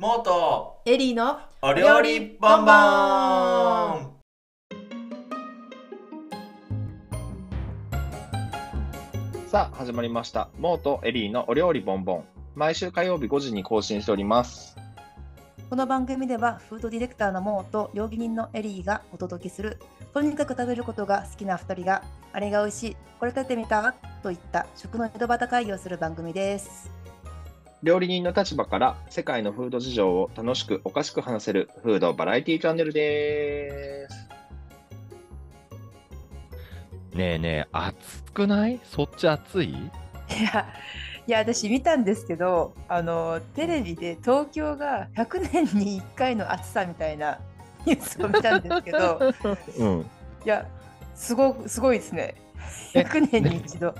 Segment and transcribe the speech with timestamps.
[0.00, 2.72] モートエリーのお料理ボンボン。
[9.46, 10.48] さあ始まりました。
[10.58, 12.24] モーとエリーのお料理ボンボン。
[12.54, 14.74] 毎週火曜日5時に更新しております。
[15.68, 19.78] この番組ではフードディレクターのモーと料理人のエリーがお届けする。
[20.14, 23.94] とにかく食べることが好きな2人があれが美味しいこれ食べてみた？
[24.22, 26.90] といった食の井戸端会議をする番組です
[27.82, 34.28] 料理人の立場から世界のフード事情を楽しくおかしく話せるフードバラエティチャンネルです
[37.16, 38.80] ねえねえ、暑くない？
[38.84, 39.68] そっち暑い？
[39.70, 39.74] い
[40.52, 40.68] や
[41.26, 47.40] いや私見たんですけどあのテレビで東京が100年に1回の暑さみたいな
[47.86, 49.20] ニュースを見たんですけど
[49.78, 50.00] うん。
[50.44, 50.66] いや
[51.14, 52.34] すごすごいですね
[52.94, 53.94] え100年に一度。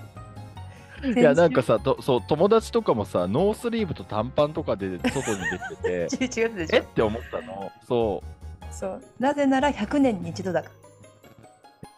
[1.04, 5.38] いや、なんかさ、とそう友達とかもさ、ノースリーブと短パンとかで外に
[5.82, 6.76] 出てて、 11月でしょ。
[6.76, 6.78] え？
[6.80, 7.70] って思ったの？
[7.88, 8.22] そ
[8.70, 9.02] そう。
[9.18, 10.70] なぜなら100年に一度だか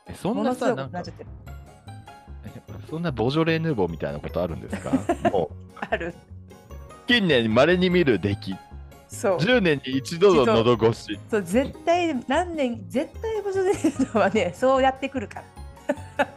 [0.08, 0.14] ら。
[0.14, 1.02] そんなさ、なんか
[2.90, 4.90] そんなボジョレ・ヌーボーみたいなことあるんですか？
[5.30, 6.14] もう、ある。
[7.06, 8.56] 近年まれに見る出来。
[9.08, 9.36] そう。
[9.38, 11.20] 10年に一度の喉越し。
[11.30, 15.42] そう絶対何年絶対ボジョレ・ヌーボーはねそうやってくるか
[16.18, 16.24] ら。
[16.24, 16.28] あ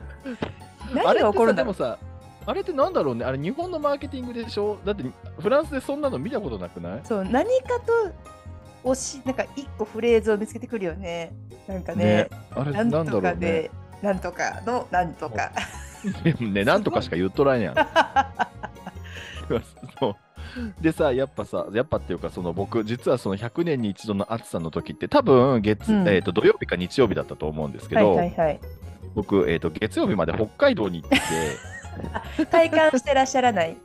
[0.93, 1.73] 何が起こるんだろう。
[1.75, 1.97] でもさ、
[2.47, 3.25] あれってなんだろうね？
[3.25, 4.77] あれ日本のマーケティングでしょ？
[4.85, 5.03] だって
[5.39, 7.01] フランスでそんなの見たことなくない？
[7.03, 7.79] そう何か
[8.83, 11.33] と推しなんか一個フレーズを見つけてくるよね。
[11.67, 13.39] なんかねねあれななんんだろとかうね？
[13.39, 13.71] で。
[14.01, 15.51] なんとかのなんとか。
[16.39, 17.75] ね、なんとかしか言っとらんやん。
[20.79, 26.07] でさ、やっぱさ、やっぱっていうか、その僕、実はその100年に一度の暑さの時って、多分月、うん。
[26.07, 28.59] えー、と土曜日か日曜日だったと思うんですけはいど、はいはい。
[29.15, 31.23] 僕、えー、と月曜日まで北海道に行ってて、
[32.51, 33.77] 体感してらっしゃらない。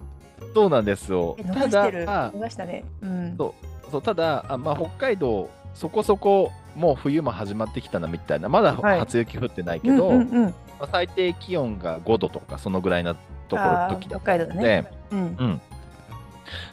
[0.54, 1.36] そうなんですよ。
[1.38, 2.06] してる。
[2.06, 2.84] したね。
[3.02, 3.36] うん。
[3.36, 3.54] そ
[3.86, 3.90] う。
[3.90, 8.98] そうただあ、まあ、北海道、そこそこもう冬も始まってきたなみたいな、まだはい。
[9.00, 10.44] 初雪降ってないけうんど、うんうん。
[10.44, 10.50] ま
[10.82, 13.14] あ最低気温が5度とか、そのぐらいな
[13.48, 14.90] ところ時だっ北海道だでね。
[15.10, 15.18] うん。
[15.18, 15.60] うん。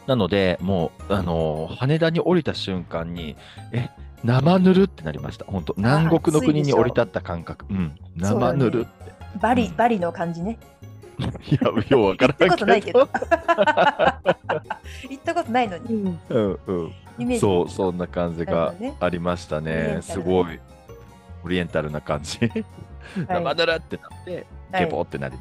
[0.08, 3.36] なので、もう、あのー羽田に降りた瞬間に、
[3.72, 3.90] え、
[4.24, 5.46] 生ぬるってなりました。
[5.46, 7.66] 本当南国の国に降り立った感覚。
[7.70, 7.96] うん。
[8.16, 9.12] 生ぬるって。
[9.40, 9.76] バリうん。
[9.76, 10.58] バリの感じね
[11.20, 11.24] い
[11.56, 12.48] や、ようわからんけど。
[12.48, 13.00] 行ったことないけど。
[15.10, 16.18] 行ったことないのに。
[16.30, 16.60] うん。
[16.68, 17.40] うん。
[17.40, 20.00] そう、そんな感じがありましたね。
[20.02, 20.60] すごい。
[21.44, 22.40] オリエンタルな感じ。
[23.28, 24.86] 生ぬるってなって、はい。
[24.86, 25.38] ゲボってなり。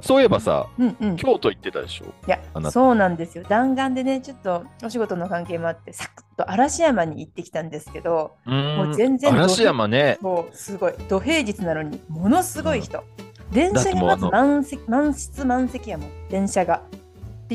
[0.00, 1.16] そういえばさ、うんうん。
[1.16, 2.04] 京都行ってたでしょ？
[2.26, 2.38] いや
[2.70, 3.44] そうなんですよ。
[3.48, 10.18] 弾丸でねちょっとお仕事の関係もあってサクッと嵐山に行ってきたんですけどもう全然嵐山ね。
[10.20, 10.92] もうすごい。
[11.08, 13.04] 土平日なのにものすごい人、
[13.52, 16.10] 電車が満席満室満席やもん。
[16.28, 16.82] 電車が。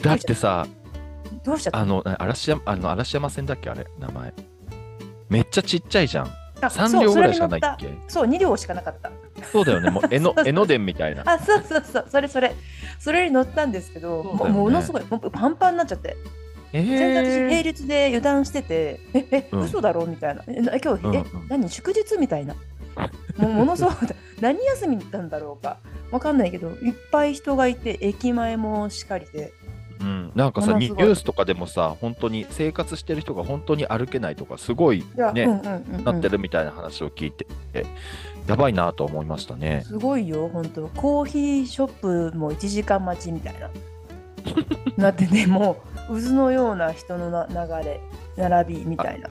[0.01, 0.65] だってさ、
[1.43, 1.79] どうしちゃった？
[1.79, 4.33] あの、嵐山、あの嵐山線だっけあれ、名前。
[5.29, 6.27] めっちゃちっちゃいじゃん。
[6.63, 9.11] あ3両ぐらいしかないっそうけそれに乗ったそう2両しかなかった。
[9.51, 9.89] そうだよね。
[9.89, 11.23] もう江ノ江ノ電みたいな。
[11.25, 12.05] あそうそうそう。
[12.07, 12.55] それそれ。
[12.99, 16.15] それに乗ったんですけど、もそうものすごいもうパンパンになっちゃって。
[16.73, 19.61] え全然私並ー、列で油断しててええ、うん。
[19.61, 20.05] 嘘だろ？
[20.05, 20.43] みたいな。
[20.47, 21.47] えな今日、えうんうん。
[21.49, 21.69] 何？
[21.69, 22.17] 祝日？
[22.17, 22.55] みたいな。
[23.37, 23.93] もうものすごい
[24.41, 25.77] 何休みなんだろうか。
[26.11, 29.53] わかんないけどいっぱい人がいて駅前もしかりで。
[30.01, 35.45] うん、なんかさ、ニュースとかでもさ、本当に生活してる人が本当に歩けないとか、すごいね、
[36.03, 37.45] なってるみたいな話を聞いて、
[38.47, 39.83] やばいなと思いましたね。
[39.85, 40.87] すごいよ本当。
[40.87, 43.69] コーヒーショップも1時間待ちみたいな。
[44.97, 45.77] なってねも
[46.09, 47.99] う渦のような人のな流れ
[48.37, 49.29] 並びみたいな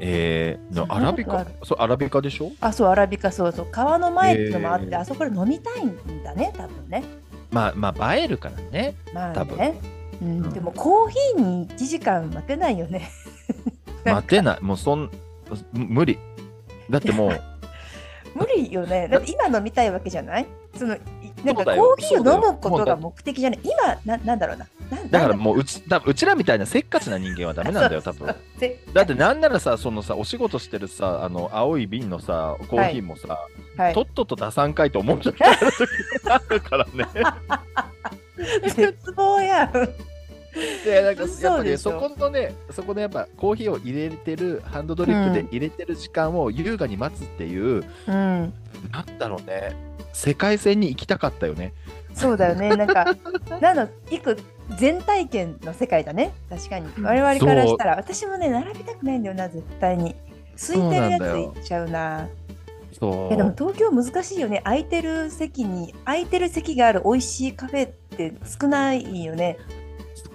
[0.00, 1.46] えー、のアラビカ？
[1.62, 2.50] そう、アラビカでしょ？
[2.60, 3.66] あそうアラビカそうそう。
[3.70, 4.98] 川の前っていうのもあって、へー。
[5.00, 7.04] あそこで飲みたいんだね多分ね。
[7.50, 8.94] まあ、まあ、映えるからね。
[9.12, 9.56] まあ多分。
[9.58, 9.74] ね、
[10.20, 10.28] うん。
[10.28, 10.50] うん。
[10.52, 13.08] でもコーヒーに1時間待てないよね。
[14.04, 14.60] 待てない。
[14.60, 15.10] もうそん、
[15.72, 16.18] 無理。
[16.90, 17.40] だってもう、
[18.34, 19.06] 無理よね。
[19.08, 20.46] だって今飲みたいわけじゃない？
[20.76, 21.00] そのい
[21.44, 23.60] なんかコーヒーを飲むことが目的じゃない。
[23.62, 24.66] 今ななんだろうな。
[24.90, 28.34] なだからもううち、うちらみたいなせっかちな人間はダメなんだよ、多分。
[28.58, 33.38] ぜだってなんならさ、そのさ、お仕事してるさ、あの、青い瓶のさ、コーヒーもさ、
[33.76, 33.94] はい。
[33.94, 37.06] とっとと出さんかいと思う時あるからね。
[38.74, 39.72] 絶望やん
[40.84, 48.52] で、なんかやっ嘘ぱね、そこのね、そこのやっぱコーヒーを入れてる、ハンドドリップで入れてる時間を優雅に待つっていう、うん。
[48.92, 49.76] なんだろうね、
[50.12, 51.72] 世界線に行きたかったよね。
[52.14, 52.68] そうだよね。
[52.76, 53.04] なんか
[53.60, 54.34] なんの一個
[54.78, 56.32] 全体験の世界だね。
[56.48, 56.86] 確かに。
[57.02, 57.96] 我々からしたら。
[57.96, 60.14] 私もね並びたくないんだよな絶対に。
[60.56, 62.28] 空いてるやつ行っちゃうな。
[62.98, 64.60] そいやでも東京難しいよね。
[64.64, 69.58] 空いてる席に空いてる席がある美味しいカフェって少ないよね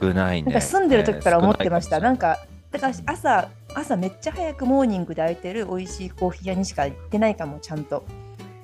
[0.01, 0.51] 少ないね。
[0.51, 1.97] なんか住んでる時から思ってました。
[1.97, 2.39] ねなんか、
[2.71, 8.05] だから朝、朝めっちゃ早くモーニングで開いてる美味しいコーヒー屋にしか行ってないかも、ちゃんと。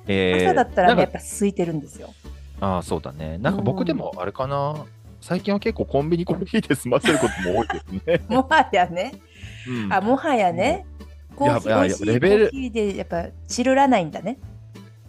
[0.08, 2.14] えー朝だったらね、やっぱ空いてるんですよ。
[2.62, 3.38] ああ、そうだね。
[3.40, 4.86] なんかうん僕でもあれかな。
[5.22, 8.22] 最近は結構コンビニコーヒーで済ませることも多いですね。
[8.30, 9.14] もはやね、
[9.68, 10.86] うんあ、もはやね、
[11.36, 14.38] コーヒーレベルーヒーでやっぱチルらないんだね。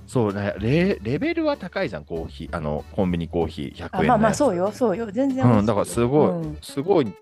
[0.06, 5.44] そうねレ、レベルは高いじゃん、コーヒー、あの、コンビニコーヒー100円まあまあそうよ、そうよ、全然。
[5.44, 7.12] うん、だからすごい、うんすごい、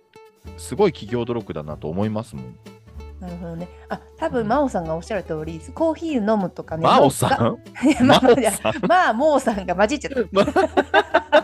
[0.58, 2.58] すごい企業努力だなと思いますもん。
[3.20, 3.68] なるほどね。
[3.88, 6.82] あ、多分真央さんがおっしゃる通り、コーヒー飲むとかね。
[6.82, 8.04] 真央さん？
[8.04, 8.20] んまあ、
[8.86, 11.43] まあ、モーさんが混じっちゃった。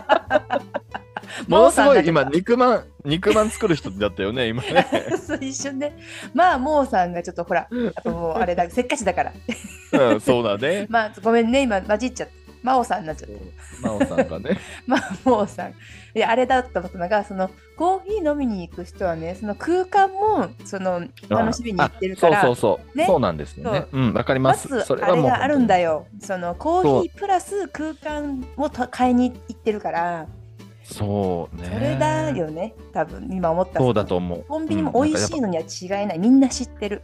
[1.47, 4.85] ものすごい今、肉まん、肉まん作る人だったよね、今ね。
[5.25, 5.97] そう一瞬ね。
[6.33, 9.33] まあ、モーさんがちょっとほら、やっぱもうあれだ、 せっかちだから。
[9.93, 10.87] うん、そうだね。
[10.89, 12.33] まあ、ごめんね、今混じっちゃった。
[12.63, 13.29] 真央さんになっちゃっ
[13.81, 13.87] た。
[13.87, 14.59] 真央さんがね。
[14.85, 15.71] まあ、モーさん。
[15.71, 23.85] いや、あれだったのが、そのコーヒー飲みに行く人はね、その空間もその楽しみに行ってるかそうら、そうそう、ねそうなんですよね。
[23.91, 24.51] うん、わかりま。
[24.51, 25.91] ますずそれはもうあるんだよ。
[25.91, 26.07] よ。
[26.19, 30.27] そのコーヒープラス空間をと買いに行ってるから、
[30.91, 31.69] そうね。
[31.71, 33.79] それだよね、多分今思った。
[33.79, 34.45] そうだと思う。
[34.47, 37.01] コンビニも美味しいのには違いない、みんな知ってる。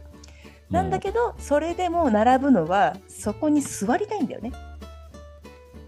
[0.70, 4.52] なんだけど、それでも並ぶのは、そこに座りたいんだよね。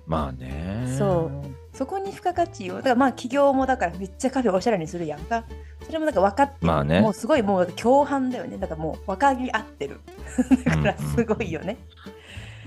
[0.07, 0.95] まあね。
[0.99, 5.45] そうそこに付加価値を、だからまあ企業もだからめっちゃカフェおしゃれにするやんか。
[5.87, 8.59] それもなんか分かってる、まあねもうすごいもう共犯だよね。
[8.59, 10.01] だからもう分かり合ってる。
[10.67, 11.79] だからすごいよね。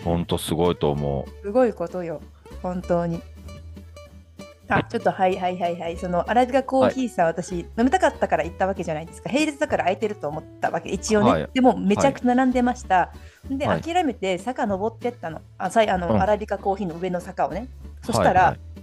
[0.04, 2.22] 本当すごいと思すごいことよ、
[2.62, 3.22] 本当に。
[4.68, 5.98] あ、ちょっとはいはいはいはい。
[5.98, 9.30] そのアラビカコーヒーさん、私飲みたかったから行ったわけじゃないですか。
[9.31, 11.30] 並列だから空いてると思ったわけ、一応ね。
[11.30, 13.12] はいでもめちゃくちゃ並んでました。
[13.50, 15.42] で、はい諦めて坂登ってったの。
[15.57, 17.68] あ、さいあの、うんアラビカコーヒーの上の坂をね。
[18.04, 18.06] う。
[18.06, 18.74] そしたら、はいはいうん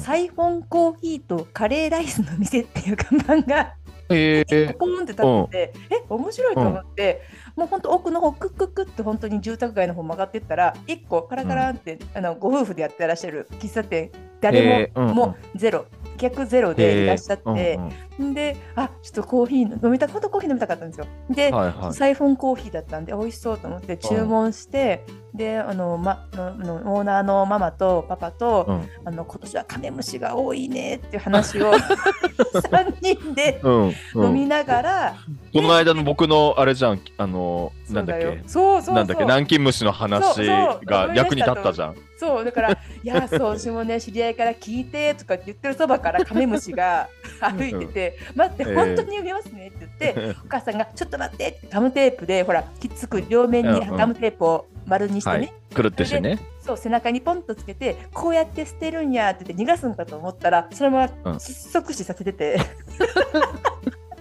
[0.00, 3.74] サイフォンコーヒーとカレーライスの店っていう看板が
[4.08, 7.22] えー、ポーンって立ってて、え面白いと思って、
[7.56, 14.10] もうほんと奥の方クックックって本当に住宅街の方曲がってったら1個カラカランって、あのご夫婦でやってらっしゃる喫茶店
[14.40, 15.86] 誰も、もうゼロ。
[16.16, 17.78] 客ゼロでいらっしゃって、えー
[18.18, 18.34] うんうん。
[18.34, 21.06] であちょっとコーヒー飲みた本当コーヒー飲みたかったんですよ。
[21.30, 21.94] で、はいはい。
[21.94, 25.04] サイフォンコーヒーだったんで美味しそうと思って注文して、
[25.36, 28.88] であの、ま、ののオーナーのママとパパと、うん。
[29.04, 31.72] あの今年はカメムシが多いねっていう話を
[32.54, 34.26] 3人でうんうん。
[34.26, 35.14] 飲みながら、
[35.52, 38.94] この間の僕のあれじゃん、あの、そうんだっけ、よそうそう。
[38.94, 40.46] なんだっけ、南京虫の話
[40.84, 41.96] が役に立ったじゃん。
[42.18, 47.08] そうだから「いやそう私もね知り合いから聞いて」とか言ってるそばからカメムシが
[47.40, 53.96] 歩いてて「待ってえー本当に読みますね」って言って、お母さんが「ちょっと待って」ってガムテープでほらきつく両面にうんうん。
[53.96, 55.52] ガムテープを丸にしてね、はい。
[55.74, 56.38] くるってしてね。
[56.60, 62.58] そう背中にポンとつけてこうやって捨てるんやって言って逃がすんかと思ったらそのままうん窒息死させてて。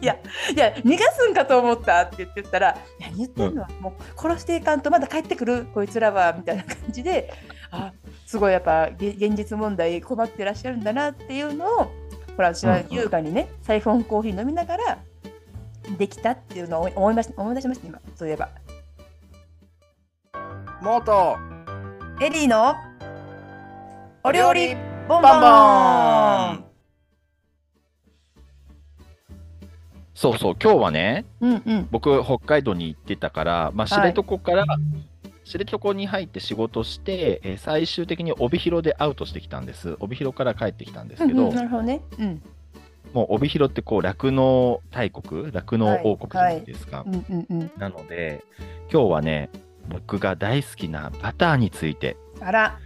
[0.01, 0.17] いや
[0.53, 7.33] いや逃がすんかと思ったって言ってたら「何言ってんの、もう殺していかんとまだ帰ってくるこいつらは」みたいな感じで
[7.71, 7.93] あ
[8.25, 11.91] すごいやっぱげ現実問題困ってらっしゃるんだなっていうのを
[12.35, 14.99] ほら私はうんうん優雅にね、サイフォンコーヒー飲みながら
[15.97, 18.49] できたっていうのを思いま思い出しました今そういえば。
[20.85, 21.35] もっと
[22.21, 22.75] エリーの
[24.23, 24.75] お料理
[25.09, 26.63] ボンボン
[30.13, 34.63] そうそう、今日はね、うんうん僕、北海道に行ってたから、まあ、知はい床から、
[35.43, 39.97] 知床に入って仕事して、えー最終的に帯広でアウトしてきたんです。
[39.99, 42.01] 帯広から帰ってきたんですけど、うんうんなるほどね。
[42.19, 42.43] うん
[43.11, 47.05] もう帯広ってこう、酪農大国、酪農王国じゃないですか。
[47.07, 47.71] うんうんうん。
[47.77, 48.43] なので、
[48.91, 49.49] 今日はね、
[49.89, 52.79] 僕が大好きなバターについてあら、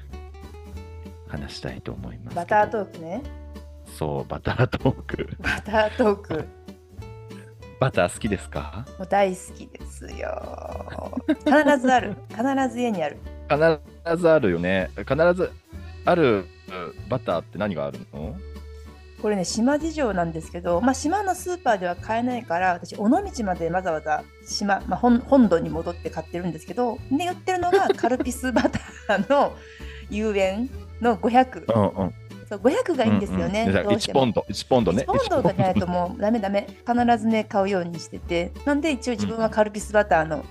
[1.28, 2.36] 話したいと思います。
[2.36, 3.24] バタートークね。
[3.98, 5.30] そう、バタートーク。
[5.40, 6.46] バタートーク。
[7.80, 8.86] バター好きですか？
[8.98, 11.24] もう大好きですよ。
[11.28, 12.16] 必ずある。
[12.30, 13.18] 必ず家にある。
[13.50, 14.90] 必ずあるよね。
[14.98, 15.52] 必ず
[16.06, 16.46] ある
[17.10, 18.36] バターって何があるの？
[19.22, 29.54] これね、島事情なんですけど、まあ、島のスーパーでは買えないから、私、尾道までわざわざ島、まあ、本本土に戻って買ってるんですけど、で、売ってるのが カルピスバターの
[30.10, 30.70] 有塩
[31.02, 31.66] の500。
[31.74, 32.14] うんうん。
[32.48, 33.64] そう500がいいんですよね。
[33.64, 35.04] うんうん、1どうしてもポンド、1ポンドね。
[35.04, 36.68] 1ポンドがないともうダメダメ。
[36.88, 38.52] 必ずね、買うようにしてて。
[38.66, 40.46] なんで一応自分はカルピスバターの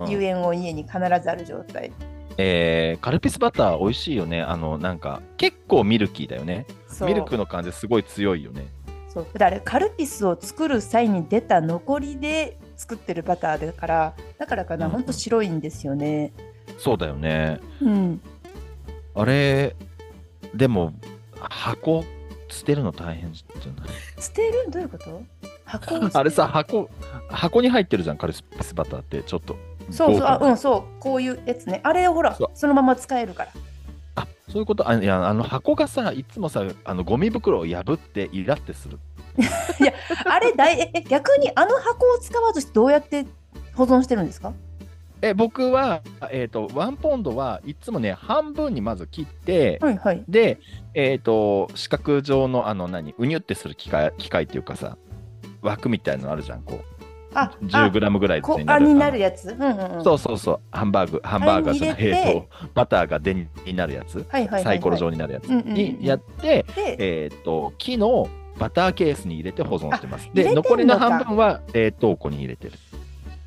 [0.00, 1.92] うん有塩を家に必ずある状態。
[2.36, 4.42] えーカルピスバター美味しいよね。
[4.42, 6.66] あの、なんか、結構ミルキーだよね。
[7.06, 8.66] ミルクの感じすごい強いよね。
[9.08, 16.32] そうだからカルピスを作る際に出た残りで作ってるバターだからだからかな、うんほんと白いんですよね。
[16.78, 17.60] そうだよね。
[17.80, 18.20] うん。
[19.14, 19.76] あれ、
[20.52, 20.92] でも、
[21.38, 22.04] 箱
[22.48, 23.88] 捨てるの大変じゃない？
[24.20, 24.68] 捨てる？
[24.70, 25.22] どういうこと？
[25.64, 26.90] 箱あれさ、箱、
[27.28, 29.56] 箱に入ってるじゃん、カルピスバターって、ちょっと。
[29.90, 31.80] そうそう、あ、うん、そう、こういうやつね。
[31.82, 33.50] あれをほらそのまま使えるから。
[34.16, 38.98] あ、そういうこと、あいや、あの箱がさ、いつもさ、あのゴミ袋を破ってイラってする。
[40.26, 43.26] あれだい、え、え逆にあの箱を使わずしてどうやって
[43.74, 44.52] 保存してるんですか？
[45.22, 50.22] え、僕は、えっ、と、ワンポンドはいつもね、半分にまず切って、はいはい。
[50.28, 50.60] で、
[50.92, 54.98] えっ、と、四角状の、あの、何、うにゅってする機械、機械っていうかさ、
[55.62, 56.93] 枠みたいなのあるじゃん、こう。
[57.34, 58.84] あ、10グラムぐらいこになる。
[58.86, 59.50] あになるやつ？
[59.50, 60.04] うんうんうん。
[60.04, 62.28] そうそうそう、ハンバーグ、ハンバーガーじゃない、あれに入れて？
[62.28, 64.64] えっ、と、バターがデニになるやつ、はいはいはいはい。
[64.64, 70.28] サイコロ状になるやつうんうんうんにやって、で、えっ、と、木のバターケースに入れて保存してます。
[70.32, 72.72] で、残りの半分は冷凍庫に入れてる。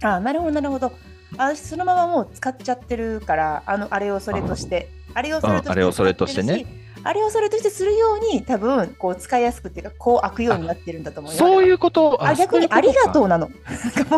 [0.03, 0.91] あ、なるほどなるほど。
[1.37, 4.89] あ、私そのままもう使っちゃってるから、あの、あれをそれとして。
[5.13, 5.37] あれを。
[5.37, 6.65] うんあれをそれとしてね。
[7.07, 11.37] あれをそれとしてするように、多分こう使いやすくっていうか、こう開くようになってるんだと思うよ。
[11.37, 11.77] そういうう。
[11.77, 12.17] こと？
[12.21, 13.47] あ、逆にありがとううなの。
[13.47, 13.53] も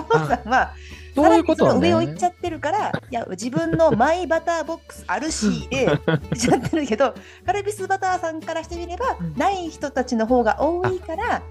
[0.01, 0.74] もさんは、
[1.15, 1.77] そういうこと。
[1.77, 7.13] 上を行っちゃってるから、いや、自分のマイバターボックスあるし、で、言っちゃってるけど、
[7.46, 11.43] カルピスバターさんからしてみれば、うんない人たちの方が多いから、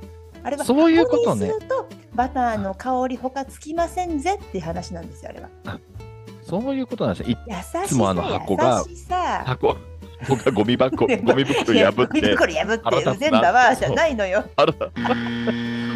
[0.43, 5.49] あれはそういうことね箱にするとバターの香り他つきませんぜっていう話なんですよ、あれは。
[6.43, 7.37] そういうことなんですよ。
[7.37, 8.85] いつもあの箱が。
[9.45, 9.77] 箱、
[10.27, 14.45] 僕 がゴミ箱、 ゴミ袋破いやゴミって、袋破って、全だわじゃないのよ。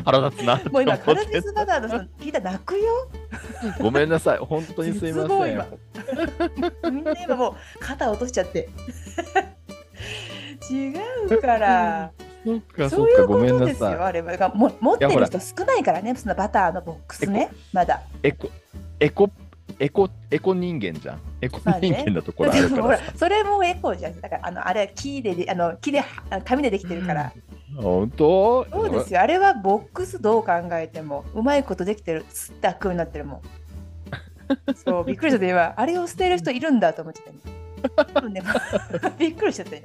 [0.05, 3.09] 腹立つなってもう今、思カルってピスバターの人聞いたら泣くよ。
[3.81, 4.39] ごめんなさい。
[4.39, 6.93] 本当にすいません。
[6.93, 8.69] みんな今もう肩落としちゃって。
[10.71, 10.95] 違
[11.31, 12.11] うから。
[12.45, 14.07] そっか、そそういうっか、ごめんことですよ、なさい。
[14.07, 14.49] あれは。
[14.55, 18.03] も持ってる人少ないからね、そのバターのボックスね、まだ。
[18.23, 18.51] エコ、
[18.99, 19.31] エコ、
[19.83, 21.21] エコ、エコ人間じゃん。
[21.41, 23.13] エコまあね人間なところあるかららさ。
[23.17, 24.21] それもエコじゃん。
[24.21, 27.33] だから、あのあれは木でで、あの木で、あの紙でできてるから。
[27.77, 28.65] 本当？
[28.71, 33.41] そうですよ、あれはボックスどう考えても、うまいことできてる、すったくになってるもん。
[34.77, 37.23] そう、びっくりしたで今、あれを捨てる人いるんだと思って
[37.91, 39.83] た びっくりしちゃったよ。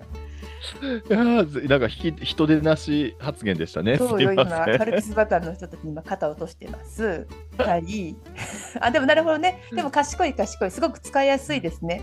[1.09, 3.97] いやーなんかひ人手なし発言でしたね。
[3.97, 7.27] すそうよ、今、カルピスバターの人たちに今、肩を落としてます。
[7.57, 8.15] はい。
[8.81, 9.61] あ、でもなるほどね。
[9.71, 12.01] でも賢い賢い、すごく使いやすいですね。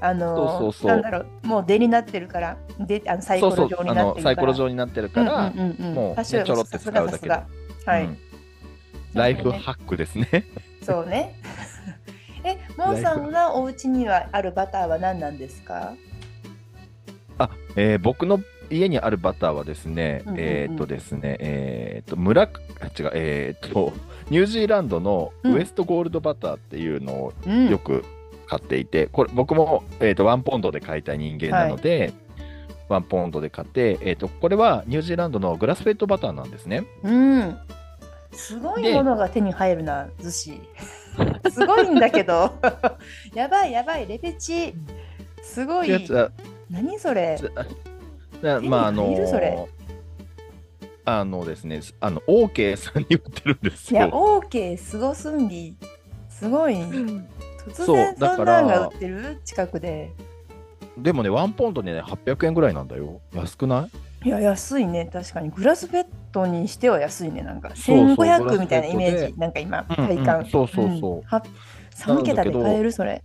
[0.00, 4.04] あのーそうそうそうなんだろう、もう出になってるから、であのサイコロ状になってるから。
[4.14, 7.46] のサイコロ状になってるから、もうねちょろって使うだけでさすがさ
[7.84, 8.04] すがはい。
[8.04, 8.18] うん
[9.14, 10.26] ライフハックですね。
[10.82, 11.36] そうね。
[12.42, 15.94] え、モンさんのお家にはあるバターは何なんですか？
[17.38, 22.50] あ、えー僕の家にあるバターはですね、うんうんうんえーっとですね、えーっと、村違う、
[23.12, 23.92] えーっと、
[24.30, 28.04] ニュージーランドのウエストゴールドバターっていうのをうんよく
[28.46, 32.12] 買っていて、これ僕も、えーっと、ワンポンドで買いたい人間なので、
[32.88, 36.84] ワンポンドで買って、えーっと、これはニュージーランドのグラスフェッドバターなんですね。
[37.02, 37.58] うん。
[38.32, 40.60] すごいでものが手に入るな、寿司。
[41.50, 42.52] すごいんだけど。
[43.34, 44.74] やばいやばい、レペチ。
[45.42, 45.88] すごい。
[46.70, 47.38] 何それ？
[48.42, 49.66] なまあ、あの手に入るそれ
[51.06, 54.40] あのですね、あの、OK さんに売ってるんですいや、よ。
[54.42, 55.76] OK、すごすんぎ。
[56.30, 56.74] すごい。
[56.74, 59.40] 突然そんなんが売ってる？
[59.44, 60.12] 近くで。
[60.96, 63.20] でもね、ワンポンドでね、800円ぐらいなんだよ。
[63.34, 63.88] 安くな
[64.24, 64.28] い？
[64.28, 65.50] いや、安いね、確かに。
[65.50, 67.70] グラスフェットにしては安いね、なんか。
[67.76, 69.38] そうそう1500みたいなイメージ。
[69.38, 70.46] なんか今、うんうん体感。
[70.50, 71.44] そうそうそうんは
[71.96, 73.22] 3桁で買える、それ。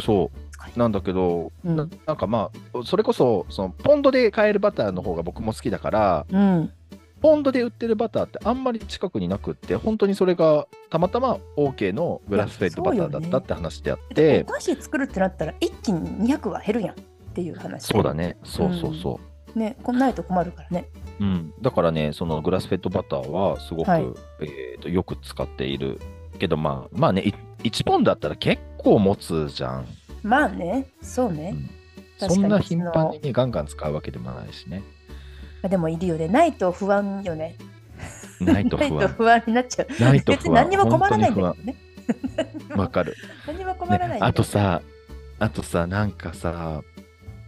[0.00, 0.43] そう。
[0.76, 6.72] なんだけど、うんななんかまあ、それこそ、そのポンドで買えるバターの方が僕も好きだから、うん。
[7.20, 16.96] ポンドで売ってるバターってあんまり近くになくって、本当にそれがたまたま OK のグラスフェッドバターだったって話であって、お菓子作るってなったら、一気に200は減るやんっ
[17.32, 17.86] ていう話。
[17.86, 18.12] そうだ。
[18.12, 19.20] ね、そうそうそ
[19.54, 19.58] う。
[19.58, 20.88] ね、こんないと困るからね。
[21.20, 24.04] うん、だからね、そのグラスフェッドバターはすごく、はい
[24.40, 26.00] えーとよく使っている
[26.38, 27.32] けど、まあ、まあね、い
[27.68, 29.86] 1ポンドだったら結構持つじゃん。
[30.24, 31.54] まあね、そうね。
[32.18, 34.82] 確かにそんな頻繁にね、ガンガン使うわけでもないしね。
[35.62, 36.28] まあでもいるよね。
[36.28, 37.56] ないと不安よね。
[38.40, 39.08] ないと不安。
[39.08, 40.02] 不安になっちゃう。
[40.02, 40.32] ないと。
[40.32, 41.76] 別に何にも困らないんだね。
[42.76, 43.14] わかる、
[43.46, 44.26] 何にも困らないんね。
[44.26, 44.82] あと、さ、
[45.38, 46.82] あとさ、なんかさ、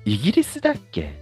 [0.05, 1.15] イギリスだっけ？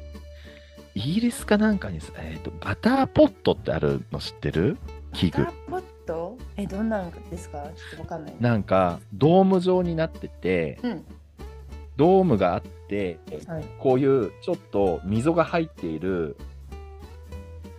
[0.94, 4.76] イギリスかなんかにさ、えーと、バターポットってあるの知ってる？
[5.12, 5.50] 器具バタ。
[5.52, 6.38] ーポット？
[6.56, 7.62] え、どんなんですか？
[7.62, 8.34] ちょっとわかんない。
[8.38, 11.04] なんか、ドーム状になってて、うん。
[11.96, 13.64] ドームがあって、はい。
[13.78, 16.36] こういうちょっと溝が入っている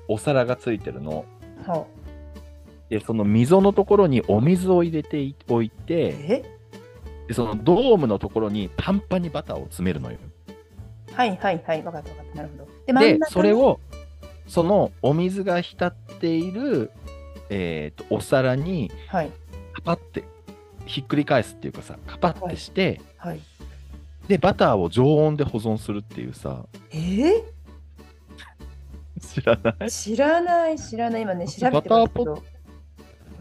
[0.07, 1.25] お皿がついてるの。
[1.65, 1.85] は
[2.89, 6.43] で、その溝のところにお水を入れていおいあ、て、え？
[7.27, 10.17] でそのドームのところにパンパンにバターを詰めるのよ。
[11.11, 11.83] はいはいはい。
[11.83, 12.35] わかったわかった。
[12.37, 12.99] なるほど。
[12.99, 13.79] で、で、それを、
[14.47, 16.91] そのお水が浸っている、
[17.49, 19.31] えー、とお皿にはい
[19.73, 20.23] カパって
[20.85, 23.39] ひっくり返すっていうかさカパってして、はい
[24.27, 26.65] でバターを常温で保存するっていうさ。
[26.91, 26.97] え？
[26.97, 27.43] ー、
[29.19, 29.91] 知らない？
[29.91, 31.21] 知らない知らない。
[31.21, 32.43] 今ね調べてますけど。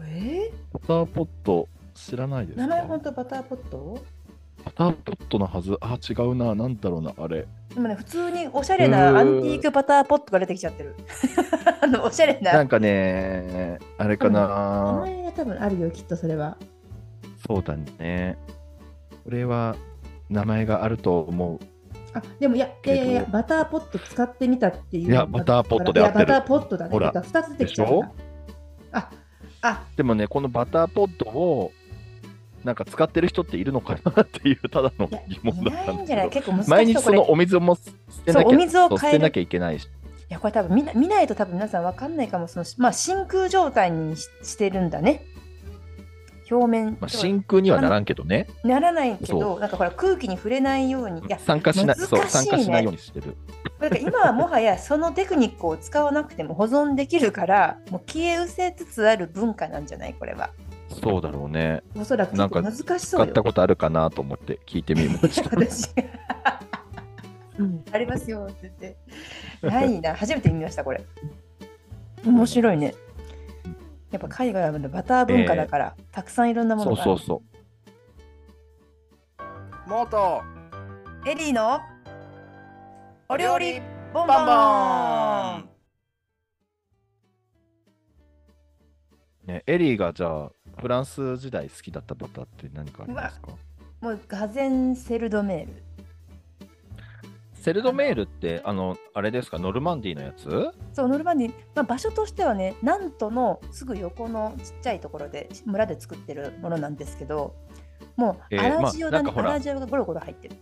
[0.07, 0.51] え？
[0.73, 4.03] バターポット知らないです名前本当バターポット？
[4.63, 5.75] バターポットのはず。
[5.81, 6.53] あ違うな。
[6.53, 7.47] なんだろうなあれ。
[7.75, 10.95] 今ね普通におしゃれなアンティークバターポットが出てきちゃってる。
[11.81, 12.53] あのおしゃれな。
[12.53, 16.57] なんかねあれか名な、前が多分あるよきっとそれは。
[17.47, 18.37] そうだね。
[19.23, 19.75] これは
[20.29, 21.59] 名前があると思う。
[22.13, 26.25] あでもいやいやいやバターポット使ってみたっていういやバターポットで合ってる。
[26.25, 26.91] いやバターポットだね。
[26.91, 27.11] ほら。
[27.11, 27.87] だから2つ出てきちゃっ
[28.91, 29.09] たあ
[29.61, 29.83] あ。
[29.95, 31.71] でもねこのバターポットを
[32.63, 36.29] なんか使ってる人っているのかなっていうただの疑問だったんですいないんじゃない。
[36.29, 37.81] けど毎日そのお水も捨
[38.25, 39.85] てなきゃそうお水を捨てなきゃいけないし。
[39.85, 39.87] い
[40.29, 42.47] やこれ多分見な見ないと多分皆さんわかんないかも。
[42.47, 45.23] そのまあ真空状態にししてるんだね
[46.49, 46.97] 表面。
[46.99, 48.47] まあ、上真空にはならんけどね。
[48.63, 51.21] ならないけそどなんかほら空気に触れないように。
[51.21, 52.21] いや酸化しない難しいね。
[52.21, 53.35] そう酸化しないようにしてる。
[53.79, 60.49] だから今はもはやそのテクニックを使わなくても保存できるからもう消え失せつつある文化なんじゃないこれは。
[61.01, 61.81] そうだろうね。
[61.99, 63.27] おそらくなんか難し使そうよ。
[63.27, 65.49] ったことあるかなと思って聞いてみました。
[65.49, 65.89] 私
[67.91, 68.97] ありますよって言って。
[69.61, 70.15] ないな。
[70.15, 71.03] 初めて見ましたこれ。
[72.25, 72.95] 面白いね
[74.15, 77.11] やっぱ海外はバター文化だから、たくさんいろんなもそのがある。
[77.11, 77.41] うそうそ
[79.87, 80.41] モート
[81.29, 81.81] エリーの
[83.27, 83.81] お料理
[84.13, 84.35] ボンボン。
[84.35, 85.69] バンバン
[89.47, 93.51] う、ね、エリーがじゃあフランス時代好きだったバターって何かありますか？
[93.99, 95.83] もうガゼンセルドメール
[97.65, 99.57] セルドメールってあのあれですか？
[99.57, 100.69] ノルマンディーのやつ？
[100.93, 101.49] そうノルマンディ。
[101.49, 107.55] ー、まあ、場所としてはねなんとのすぐ横のちっちゃいところで村で作ってるものなんですけど
[108.17, 109.53] もうえー粗塩だね、まあなんかほら。
[109.53, 110.57] 粗塩がゴロゴロ入ってる。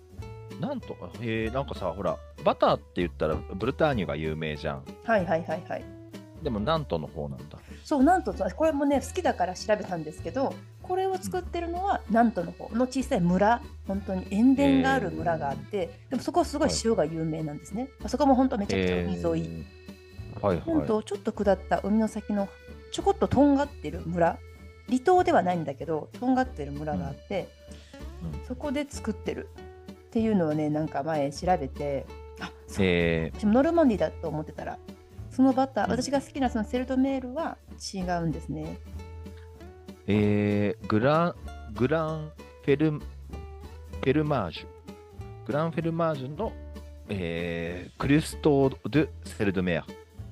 [0.61, 0.93] なんと？
[0.93, 4.85] か、えー、なんかさ、ほら、バターって言ったらブルターニュが有名じゃん。
[5.03, 5.83] はいはいはいはい。
[6.41, 7.57] でも、なんとの方なんだ。
[7.83, 13.61] そうなんとこれもね好きだから調べたんですけどこれを作ってるのはなんとの方の小さい村。
[13.87, 20.45] 本当に塩田がある村があって、でもそこはすごい塩が有名なんですね、あそこも本当めちゃくちゃ海沿い、えー。
[20.45, 20.65] はいはい。
[20.65, 22.47] 本当ちょっと下った海の先の
[22.91, 24.37] ちょこっととんがってる村。
[24.87, 27.49] 離島ではないんだけどとんがってる村があって、
[28.21, 28.39] うん。
[28.39, 28.45] うん。
[28.45, 29.49] そこで作ってる
[29.91, 32.05] っていうのをねなんか前調べて
[32.39, 32.85] あそう。
[32.85, 34.77] え私もノルマンディーだと思ってたら
[35.31, 37.57] そのバター、うん私が好きなそのセルトメールは
[37.93, 38.77] 違うんですね。
[38.92, 38.92] ー
[40.07, 41.35] えーグラン、
[41.73, 42.31] グラン
[42.63, 44.65] フェル、フェルマージュ。
[45.47, 46.51] グランフェルマージュの、
[47.09, 49.85] えークリストー・ドゥ・セルドメア。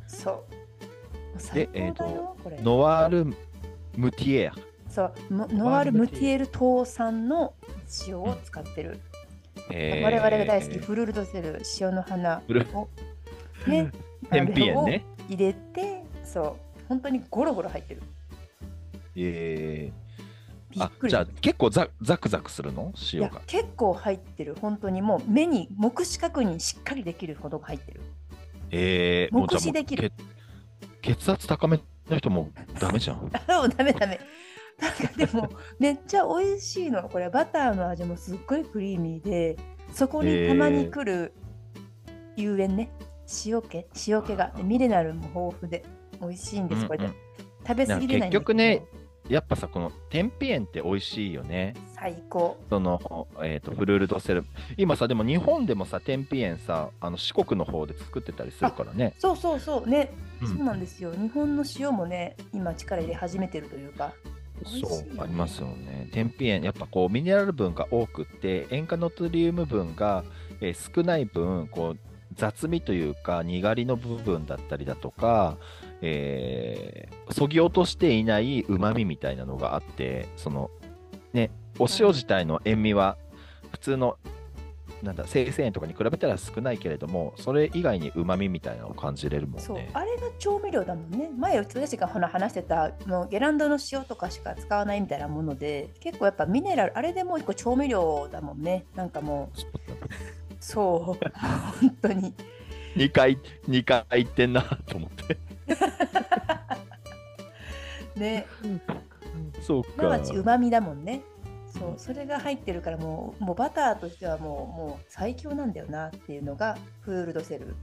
[0.07, 0.33] そう。
[0.33, 0.41] も
[1.37, 3.25] う最高だよ、えーとノワール・
[3.95, 4.53] ムティエア。
[4.89, 5.13] そう。
[5.31, 7.53] ノノワール・ムティエル島産の
[8.07, 8.99] 塩を使ってる、
[9.69, 12.41] えー我々が大好きフルルドセル塩の花
[12.73, 12.89] を。
[13.67, 13.89] ね。
[14.29, 15.05] 天日塩ね。
[15.29, 16.55] 入れてそう。
[16.89, 18.01] 本当にゴロゴロ入ってる
[19.15, 22.93] えー、あじゃあ結構ザザクザクするの？
[23.13, 23.41] いや塩が。
[23.47, 24.55] 結構入ってる。
[24.59, 28.01] 本当にもう目に目視確認しっかりできるほど入ってる。
[28.71, 30.11] えー、目視できる。
[31.01, 33.31] け血圧高めの人もダメじゃん。
[33.47, 34.19] あ もうダメダメ。
[34.79, 37.07] なんかでもめっちゃ美味しいの。
[37.09, 39.57] これバターの味もすっごいクリーミーで
[39.91, 41.33] そこにたまに来る
[42.37, 42.89] 有塩ね。
[43.45, 43.85] 塩気。
[44.07, 44.53] 塩気が。
[44.55, 45.83] でミネラルも豊富で
[46.21, 47.11] 美味しいんですこれで、うん。
[47.11, 47.17] うん
[47.67, 48.83] 食べ過ぎれない結局ね
[49.31, 51.73] やっぱさ、この天日塩って美味しいよね。
[51.95, 54.43] 最高その、えっ、と、フルールドセル。
[54.77, 59.13] 今さ、でも日本でもさ、天日塩さ、あの四国の方で作ってたりするからね。
[59.19, 64.11] そうそうそうね、うんそうなんですよ日本の塩もね今力入れ始めてるというか
[64.65, 66.09] 美味しいよねそう、ありますよね。
[66.11, 70.23] 天日塩、やっぱこう、ミネラル分が多くって、塩化ノトリウム分が、
[70.59, 71.97] えー少ない分、こう、
[72.35, 75.57] 雑味というか、にがりの部分だったりだとか、
[76.01, 80.71] えー、そぎ落としていないうまみみたいなのがあって、その、
[81.33, 83.17] ね、お塩自体の塩味は、
[83.71, 84.17] 普通の、
[85.03, 89.77] なんだ、生鮮塩とかに比べたら少ないけれども、それ以外にうまみみたいなのを感じれるもんそう。
[89.77, 89.89] ね。
[89.93, 91.29] あれが調味料だもんね。
[91.37, 98.85] 前私がほら話してたもうゲランドの塩とかしか使わないみたいなもので結構やっぱミネラルあれでもう一個調味料だもんね。
[98.95, 99.59] なんかもう
[100.59, 101.25] そう
[101.79, 102.33] 本当に。
[102.95, 103.37] 2回、
[103.67, 105.37] 2回言ってんなと思って。
[108.15, 108.45] ね
[109.61, 110.19] そうか。
[110.19, 111.21] ちうまみだもんね
[111.71, 117.75] そうそれが入ってるからもうもうバターとしてはもうもう最強なんだよなっていうのがフールドセル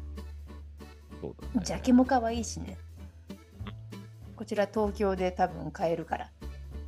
[1.20, 2.76] そうだねジャケも可愛いしね。
[4.36, 6.30] こちら東京で多分買えるから。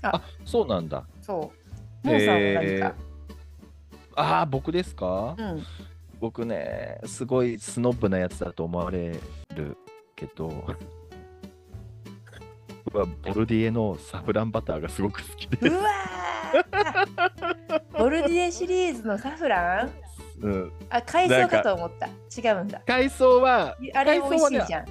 [0.03, 1.05] あそうなんだ。
[1.21, 1.51] そ
[2.05, 2.07] う。
[2.07, 2.95] モーさんは何か？
[4.15, 5.63] ああ、僕ですか、うん。
[6.21, 9.19] 僕ね、すごいスノブなやつだと思われ
[9.55, 9.77] る
[10.15, 10.65] けど、
[12.93, 15.67] 僕はボルディエのサフランバターがすごく好きです。
[15.67, 19.91] うわーボルディエシリーズのサフラン？
[20.43, 22.09] うん、あ、海藻かと思った。
[22.09, 22.83] 違うんだ。
[22.87, 24.89] 海藻は、あれ美味しいじゃん。
[24.89, 24.91] い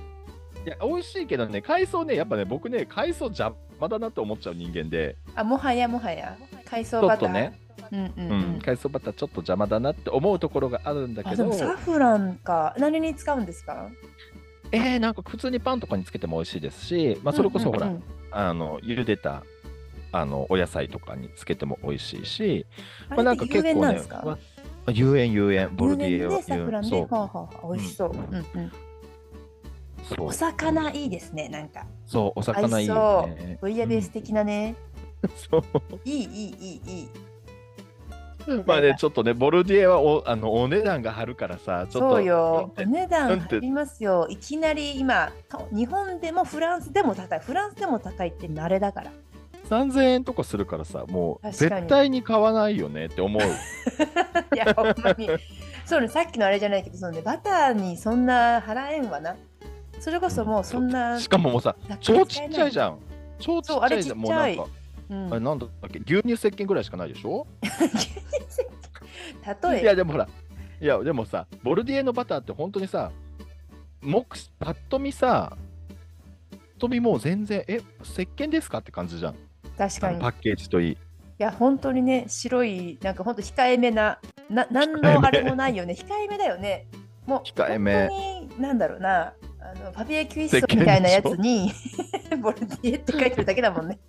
[0.65, 6.37] や、美味しいけどね、海藻ね、やっぱね、僕ね、海藻邪魔だなと思っちゃう人間で、あ、もはやもはや。
[6.69, 7.29] 海藻バター。
[7.29, 7.59] っとね、
[7.91, 8.61] うんうんううんん。
[8.61, 12.75] 海藻バターちょっと邪魔だなって思うところがあるんだけどあでも、サフランか。
[12.77, 13.89] 何に使うんですか？
[14.71, 18.03] えー、なんか普通にパンとかにつけても美味しいですし、まあ、それこそほら、うんうんうん。
[18.31, 19.43] あの茹でた
[20.11, 22.65] あのお野菜とかにつけても美味しいし、
[23.09, 24.01] あまあ、なんか結構ね
[24.87, 27.07] 有塩有塩ボルディエは有塩そう。
[27.07, 28.11] はあはあはあ、美味しそう。
[28.11, 28.17] うん。
[28.17, 28.71] うん。
[30.03, 30.25] そう。
[30.27, 31.85] お魚いいですね、なんか。
[32.07, 33.57] そうお魚いいよね。
[33.61, 34.75] ブイヤベース的なね。
[35.35, 35.63] そう。
[36.05, 37.09] いいいいいいいい。
[38.65, 42.71] まあねちょっとねボルディエはおあのお値段が張るからさちょっとそうよ。
[42.77, 44.27] うんお値段張りますよ。
[44.29, 47.39] いきなり今、と日本でもフランスでも高い。
[47.39, 49.11] フランスでも高いって慣れだから。
[49.69, 53.41] 3000円とかするからさもう絶対に買わないよねって思う
[54.55, 55.29] いや、ほんまに。
[55.85, 59.35] そうね、さっきのあれじゃないけど、そのね、バターにそんな払えんわな。
[59.99, 61.19] それこそもうそんな。
[61.19, 62.99] しかももうさ超ちっちゃいじゃん。
[63.39, 64.65] 超ちっちゃいじゃんもうなんか
[65.09, 65.27] うん。
[65.31, 65.99] あれなんだっけ？
[65.99, 67.47] 牛乳石鹸ぐらいしかないでしょ？
[69.71, 69.81] 例え。
[69.81, 70.27] いやでもほら
[70.81, 73.11] いやでもさボルディエのバターって本当にさ
[74.01, 75.57] 目視パッと見さ
[76.77, 79.35] と見もう全然え石鹸ですかって感じじゃん。
[79.77, 80.19] 確かに。
[80.19, 80.97] パッケージといい。
[81.37, 84.19] や、本当にね、白い、なんか本当控えめな、
[84.49, 85.13] ななん控えめ。
[85.15, 85.93] のあれもないよね。
[85.93, 86.85] 控えめだよね。
[87.25, 88.07] もう、控えめ。
[88.07, 89.33] 本当に、なんだろうな、
[89.69, 91.71] あのパピエ・キュイッソみたいなやつに、
[92.41, 93.99] ボルディエって書いてるだけだもんね。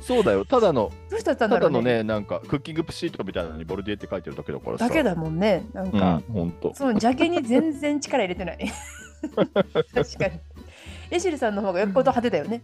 [0.00, 1.92] そうだよただのどうしちゃったんだただろうね。
[1.92, 5.66] のねなんかクッキングシートみたいなのにボルディエって書いてるだけだからさだけだもんね。
[5.74, 8.58] なんうんか、ほんとそのジャケに全然力入れてない。
[9.94, 10.40] 確かに。
[11.10, 12.62] エシルさんの方がよっぽど派手だよね。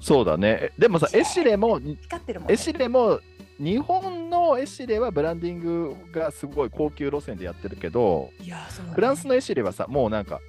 [0.00, 2.54] そうだねえでもさエシレも光ってるもん、ね。
[2.54, 3.20] エシレも
[3.60, 8.54] 日本のエシレはブランディングがすごい高級路線でやってるけどね
[8.94, 10.40] フランスのエシレはさもうなんか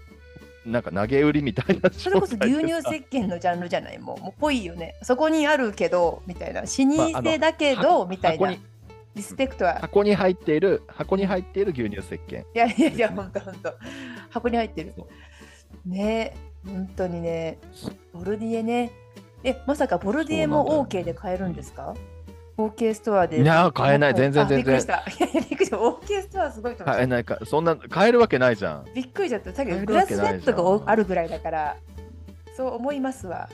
[0.69, 3.97] なんか投げ売りみたいなそれこそ牛乳さ石鹸のジャンルじゃない？
[3.99, 4.95] もう、もうぽいよね。
[5.01, 6.61] そこにあるけど、みたいな。
[6.61, 8.55] 老舗だけど、みたいな。
[9.15, 9.79] リスペクトは。
[9.79, 13.73] 箱に入っている箱に入っている牛乳石鹸いやいやいや、ほんとほんと。
[14.29, 15.07] 箱に入ってるそ。
[15.85, 16.33] ね
[16.65, 17.57] え、本当にね。
[18.13, 18.91] ボルディエね。
[19.43, 21.95] え、まさかボルディエも OK で買えるんですか？
[22.67, 23.41] ?OK ストアで。
[23.41, 25.03] いや買えない全然あびっくりし全た。
[25.09, 25.77] いやいやびっくりした。
[25.79, 26.93] OK ストアすごいと思。
[26.93, 29.53] 買えないかそんな買えるわけないじゃんびっくりしちゃった。
[29.53, 31.75] さっきグラスネットがおあるぐらいだから、
[32.55, 33.49] そう思いますわ。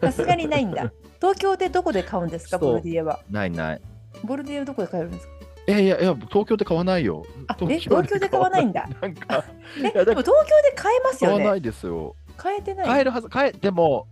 [0.00, 0.92] さすがにないんだ。
[1.20, 3.20] 東京でどこで買うんですか、ボルディエは。
[3.30, 3.80] ないない
[4.24, 5.32] ボルディエはどこで買えるんですか？
[5.68, 7.24] えいやいや東京で買わないよ
[7.56, 8.88] 東京で買わないんだ？
[9.00, 9.44] なんか
[9.78, 10.32] え、でも東京
[10.68, 11.36] で買えますよね。
[11.36, 12.86] 買わないですよ買えてない？
[12.86, 14.08] 買えるはず買えでも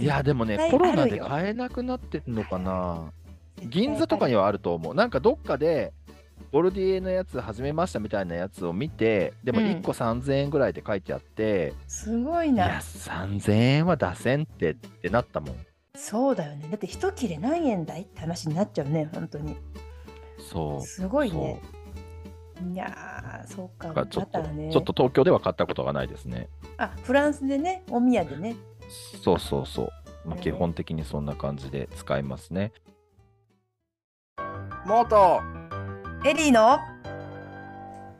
[0.00, 3.12] いやでもねコロナで買えなくなってんのかな
[3.62, 5.92] 銀座とかにはあると思うなんかどっかで
[6.52, 12.78] ボルディエのやつ始めましたみたいなやつを見てでもうん1個3000円ぐらいで書いてあって、すごいいやな。
[12.78, 15.56] 3000円は出せんってってなったもん
[15.96, 16.68] そうだよね。
[16.70, 19.56] だって一切れ何円だいって話になっちゃうね、本当に。
[20.38, 21.60] そうすごいね。
[22.72, 23.88] いやー、そうか。
[23.88, 24.70] だからちょっと、ね。
[24.70, 28.56] ちょっと東京では買ったことがないですねあ、フランスでね、お宮でね。
[29.22, 29.88] そうそうそう、
[30.24, 32.72] まあ、ね基本的にそんな感じで使いますね
[34.86, 35.42] モート
[36.24, 36.78] エリーの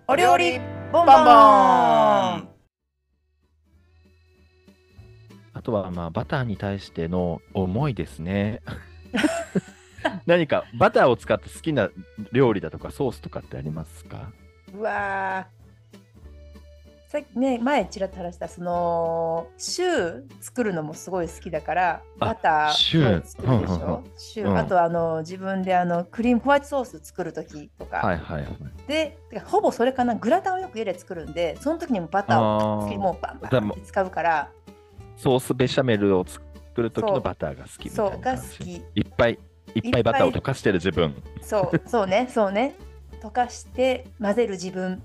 [0.08, 0.58] お料理
[0.92, 1.14] ボンボン。
[1.14, 2.48] あ
[5.62, 8.62] とはまあバターに対しての思いですね。
[10.26, 11.88] 何かバターを使って好きな
[12.32, 14.30] 料理だとかソースとかってありますか？
[14.74, 15.55] うわー
[17.16, 23.24] さっきね前ちらっと話したそのシュー作るのもすごい好きだからあバタシュー。
[23.24, 24.04] 作るでしうんうん。
[24.18, 24.58] シュー、うん。
[24.58, 28.48] あとあの自分であのクリームホワイトソース作る時とか、はいはいはい。
[28.86, 32.98] でほぼそれかなグラタンをよく家で作るんでその時にもバターをあー。
[32.98, 34.50] もうバンバンって使うから。
[35.16, 36.44] ソースベシャメルを作
[36.82, 38.74] る時のバターが好きそうが好き。
[38.94, 39.38] いっぱい
[39.74, 40.02] いっぱい。
[40.02, 41.14] バターを溶かしてる自分。
[41.40, 42.74] そうそうねそうね。
[43.22, 45.02] 溶かして混ぜる自分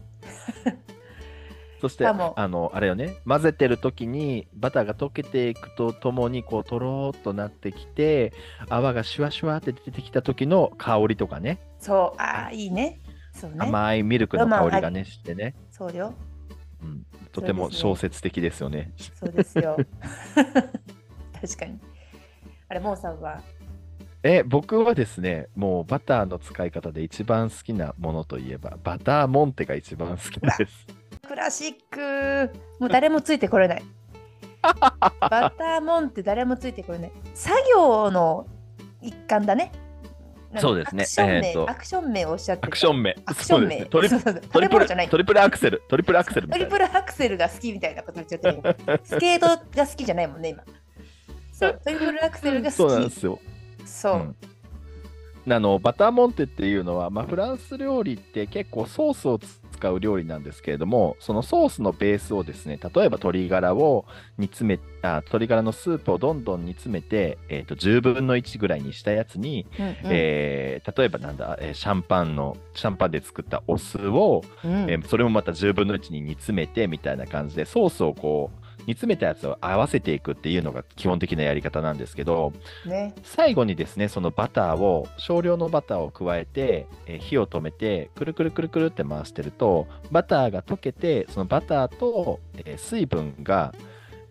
[1.82, 2.14] そしてあ
[2.48, 3.16] のあれよね。
[3.26, 8.34] 混ぜてる時にバターが溶けていくとともにこうとろーっとなってきて
[8.70, 11.60] 泡がシュワシュワって出てきた時の香りとかね。
[11.80, 12.22] そう。
[12.22, 12.68] ああい。
[12.68, 13.00] いね。
[13.34, 13.58] そうね。
[13.60, 16.14] 甘いミルクの香りがねしてね、そうよ。
[16.84, 18.92] うん、とても小説的ですよね。
[19.16, 19.78] そうですよ。
[21.42, 21.80] 確かに。
[22.70, 23.42] あれ、モーさんは、
[24.24, 31.01] え、僕はですね、もうバターの使い方で一番好きなものといえば、バターモンテが一番好きです。
[31.32, 33.84] クラシックもう誰もついてこれない。
[34.62, 37.12] バターモンって誰もついてこれない。
[37.34, 38.46] 作業の
[39.02, 39.72] 一環だね。
[40.58, 43.16] そうですねアクション名、えーとアクション名をおっしゃってたアクション名。
[43.26, 43.86] アクション名。
[43.86, 44.10] トリ
[44.68, 45.08] プルじゃない。
[45.08, 46.50] トリプルアクセル、トリプルアクセル。
[46.50, 50.66] トリプルアクセルが好きみたいなこと言っちゃってスケートが好きじゃないもんね、今。
[51.54, 53.14] そう、トリプルアクセルがそうなん好き。
[53.14, 53.40] ですよ。
[53.86, 54.14] そう。
[54.16, 54.36] うん
[55.50, 59.40] あのバターモンテっていうのは、まあ、フランス料理って結構ソースを
[59.82, 64.06] 使う料理なんですけれどもそのソースのベースをですね例えば鶏ガラを
[64.38, 69.96] 煮詰めあ鶏ガラのスープをどんどん煮詰めて、えー、と10分の1ぐらいにしたやつに、うんうん。
[70.06, 74.72] えー例えばなんだ、えーシャンパンのシャンパンで作ったお酢を、うん。
[74.90, 82.54] えーそれもまた10分の1に煮詰めてみたいな感じでソースをこう煮詰めたやつを合わせていくっていうのが基本的なやり方なんですけど、
[82.86, 83.14] ね。
[83.24, 93.74] 最後にですね、そのバターを、少量のバターを加えて、えー火を止めて、くるくるくるくるって回してると、バターが溶けて、そのバターと、えー水分が、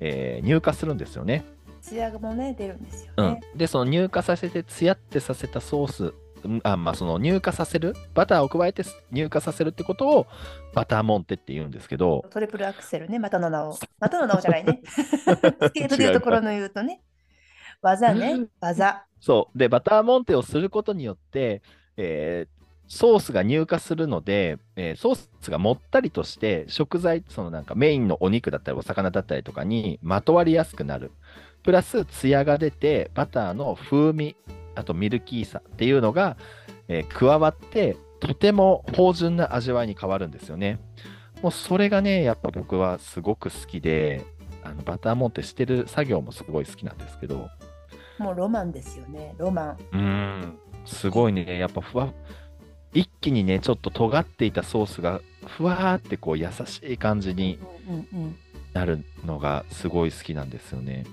[0.01, 1.45] えー乳化するんですよね。
[1.81, 3.41] ツヤもね、出るんですようんね。。
[3.57, 8.83] で、その乳化させて、つやってさせたソース、うんあまあ、その乳化させる、バターを加えて
[9.13, 10.27] 乳化させるってことを、
[10.73, 13.77] バターモンテって言うんですけど、トリプルアクセルね、またの名を。
[13.99, 14.81] またの名をじゃないね。
[14.87, 14.95] ス
[15.73, 17.03] ケートでいうところの言うとね。
[17.83, 19.05] 技ね、技。
[19.21, 19.59] そう。
[19.59, 21.63] で、バターモンテをすることによって、
[21.97, 22.61] えー
[22.93, 31.13] ソースが乳化するので、えーソースがもったりとして、食材、そのなんかメインのお肉だったり、お魚だったりとかにまとわりやすくなる。
[31.63, 34.35] プラス、ツヤが出て、バターの風味、
[34.75, 36.37] あとミルキーさっていうのが、
[36.89, 40.79] えー加わって、とても芳醇な味わいに変わるんですよね。
[41.43, 44.25] もうそれがね、やっぱ僕はすごく好きで、
[44.63, 47.49] あのバターモンテしてる作業もすごい好きなんですけど、
[48.19, 49.79] もうロマンですよね、ロマン。
[49.93, 52.13] うーん、すごいね、やっぱふわ、
[52.93, 57.59] 一気にね、ちょっと尖っていたソースが、ふわーってこう優しい感じに
[58.75, 61.05] なるのがすごい好きなんですよね。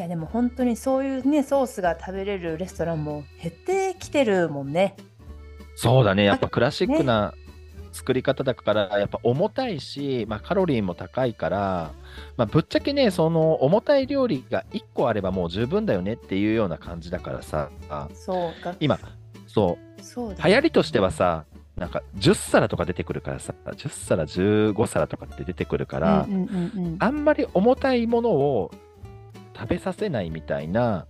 [0.00, 4.96] やでも本当にそういうねソースが食べれるレストランも減ってきてるもんね。
[5.76, 7.34] そうだね、やっぱクラシックな
[7.92, 11.92] 作り方だから、やっぱ重たいし、まあ、カロリーも高いから、
[12.36, 17.70] まあ、ぶっちゃけね、その重たい料理が1個あればもう十分だよねっていうような感じだからさ、
[18.14, 18.98] そうが今、
[19.46, 21.44] そう、そうだ流行りとしてはさ、
[21.76, 26.96] なんか10皿とか出てくるからさ、10皿、15皿とかって出てくるから、うんうんうんうん。
[26.98, 28.70] あんまり重たいものを
[29.56, 31.06] 食べさせないみたいな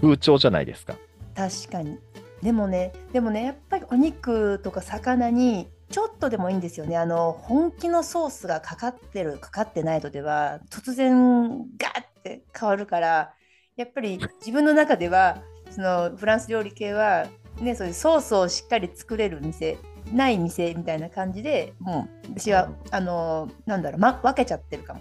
[0.00, 0.96] 風潮じゃないですか。
[1.34, 1.98] 確かに。
[2.42, 6.96] でもね、でもね、やっぱりお肉とか魚にちょっとでもいいんですよね。
[6.96, 13.34] あの本気のソースがかかってる、かかってないとでは突然ガーって変わるから、
[13.76, 15.38] やっぱり自分の中では
[15.70, 17.26] そのフランス料理系は
[17.60, 19.78] ね、そういうソースをしっかり作れる店、
[20.12, 25.00] ない店みたいな感じで、もう私はあのなんだろう、ま、分けちゃってるかも。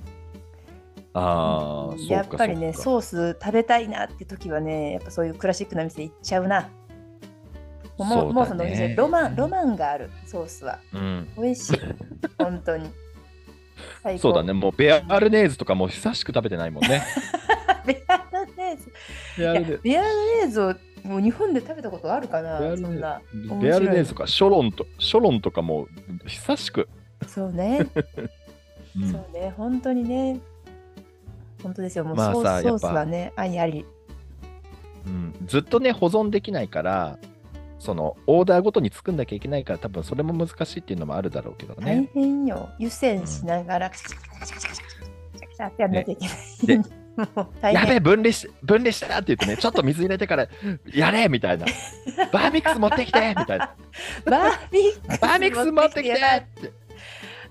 [1.13, 6.69] ああ、やっぱりね、ソース食べたいなって時はね、やっぱそういうクラシックな店行っちゃうな。
[8.05, 10.79] もうそうだねもうそのお店ロマン、ロマンがあるソースは。
[10.93, 11.79] うん、美味しい。
[12.37, 12.89] 本当に。
[14.03, 14.53] 最高そうだね、。
[14.53, 17.03] もうベアルネーズとかもう久しく食べてないもんね。
[17.85, 18.91] ベアルネーズ。
[19.37, 20.07] ベアルネいやベアル
[20.41, 23.21] ネーズをもう日本で食べたことあるかなベアルネそんな。
[23.33, 25.87] ーズベアルネーズとかショロンとショロンとかも
[26.25, 26.89] 久しく。
[27.27, 27.87] そうね。
[28.99, 29.53] うんそうね。
[29.55, 30.39] 本当にね。
[31.61, 32.05] 本当ですよ。
[32.05, 33.85] もうまあソースはね、愛あり。
[35.05, 37.17] うんずっとね、保存できないから、
[37.79, 42.09] そのオーダーごとに作んなきゃいけないから、多分それも難しいっていうのもあるだろうけど大ね。
[42.13, 42.69] 変よ。
[42.79, 46.83] 湯煎しながら、カチャカチャカチャカチャカチャカチャカチャってやんなきゃいけない。
[46.83, 46.89] で
[47.35, 48.03] もう大やべえ、変。
[48.03, 50.47] 分離し、分離したって言ってね、ちょっと水入れてから、
[50.93, 51.65] やれみたいな。
[52.31, 53.75] バーミックス持ってきてみたいな。
[54.25, 56.73] バーミックス持ってきてって。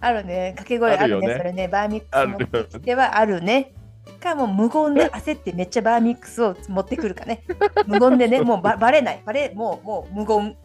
[0.01, 0.53] あるね。
[0.57, 1.27] 掛け声あるね。
[1.27, 1.69] ねそれね。
[1.69, 3.73] バーミックス持ってきてはあるね。
[4.17, 7.45] かもう無言で焦ってめっちゃバーミックスを持ってくるかね。
[7.87, 9.23] 無言でね、もうばバレない。
[9.25, 10.57] バレ、もう、もう無言。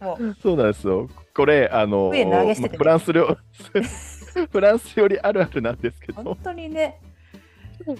[0.00, 1.08] もう、そうなんですよ。
[1.34, 3.36] これ、あの、フランス料
[4.50, 7.00] フランス料理あるあるなんですけ本ど、当にね。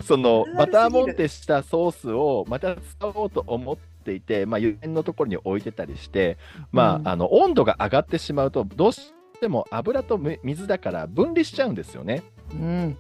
[0.05, 6.39] そのバターモンテしたソースをまた使おうと思っていて、まあ、油田のところに置いてたりして、
[6.73, 12.23] まあ、うんあの温度が上がってしまうと、どうしても油とみ水だから分離しちゃうんですよね。
[12.53, 12.97] うん。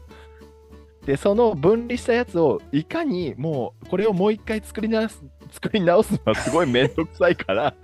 [1.06, 7.74] で、その分離したやつをいかにもう、これをもう一回作り直す作り直すのはすごいめんどくさいから、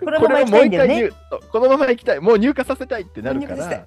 [0.00, 1.10] これをもう一回
[1.50, 3.86] このまま行きたい、もう入荷させたいってなるから、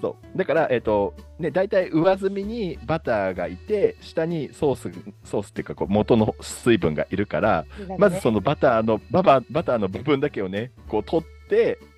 [0.00, 0.38] そう。
[0.38, 4.90] だから、えっとね、大体上澄みにバターがいて下にソース
[5.24, 7.64] ソースっていうかこう元の水分がいるから
[7.98, 11.33] まずそのバターのバババターの部分だけをねこう取って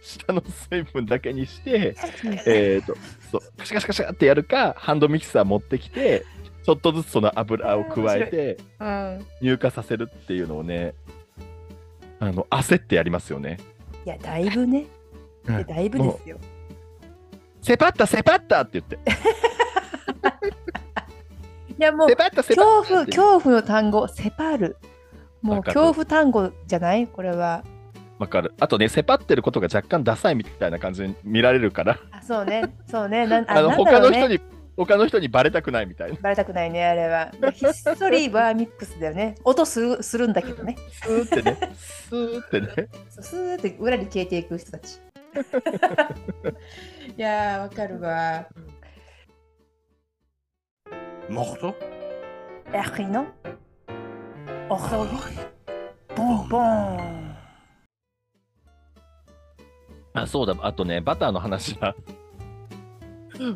[0.03, 1.95] 下の水分だけにして
[2.47, 2.95] えっと
[3.31, 6.25] そうカシャカシャカシャってやるかハンドミキサー持ってきて
[6.65, 9.27] ちょっとずつその油を加えてうん。
[9.41, 10.95] 乳化させるっていうのをね
[12.19, 13.59] あの焦ってやりますよね。
[14.07, 14.87] いや、だいぶね。
[15.49, 16.39] いやだいぶですよ。
[17.61, 18.99] セパッタセパッタって言って
[21.79, 22.55] いや、もう恐
[22.85, 24.77] 怖、恐怖の単語、セパる。
[25.43, 27.07] もう恐怖単語じゃない？
[27.07, 27.63] これは。
[28.19, 28.55] わかる。
[28.61, 32.75] あとね、セパってることが若干ダサいみたいな感じに見られるから、あ、そうね。
[32.91, 33.27] そうね。
[33.27, 34.41] なん あの他の人に、
[34.77, 36.19] 他の人にバレたくないみたいな。
[36.21, 37.31] バレたくないね、あれは。
[37.53, 39.35] ひっそりバーミックスだよね。
[39.45, 40.77] 音するするんだけどね。
[40.91, 42.69] スーってね、スーってね。
[43.11, 45.01] そうスーって裏に消えていく人たち。
[47.17, 48.47] いやー、わかるわ。
[51.29, 51.75] Morto?
[52.73, 53.27] Erino
[54.69, 55.39] Aujourd'hui
[56.15, 57.36] Bonbon
[60.23, 61.95] あ、そうだ、あとね、バターの話だ。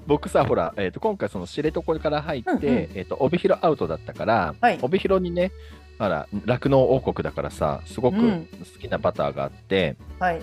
[0.06, 5.52] 僕さ、ほら、えー、と今回、その知床から入って、うんうんえー、と帯広アウトだったから、はい帯広にね、
[5.98, 10.42] あら、酪農王国だからさ、すごくうん好きなバターがあって、はい。